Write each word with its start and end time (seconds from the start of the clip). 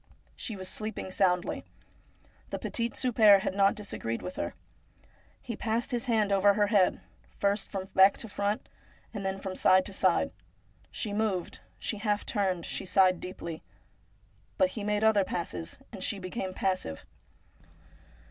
She 0.35 0.55
was 0.55 0.67
sleeping 0.67 1.11
soundly. 1.11 1.63
The 2.49 2.57
petit 2.57 2.89
souper 2.95 3.41
had 3.41 3.53
not 3.53 3.75
disagreed 3.75 4.23
with 4.23 4.35
her. 4.35 4.55
He 5.43 5.55
passed 5.55 5.91
his 5.91 6.05
hand 6.05 6.31
over 6.31 6.55
her 6.55 6.65
head, 6.73 7.01
first 7.37 7.69
from 7.69 7.85
back 7.93 8.17
to 8.17 8.27
front, 8.27 8.67
and 9.13 9.23
then 9.23 9.37
from 9.37 9.55
side 9.55 9.85
to 9.85 9.93
side. 9.93 10.31
She 10.89 11.13
moved, 11.13 11.59
she 11.77 11.97
half 11.99 12.25
turned, 12.25 12.65
she 12.65 12.83
sighed 12.83 13.19
deeply; 13.19 13.61
but 14.57 14.69
he 14.69 14.83
made 14.83 15.03
other 15.03 15.23
passes, 15.23 15.77
and 15.91 16.03
she 16.03 16.17
became 16.17 16.51
passive. 16.55 17.05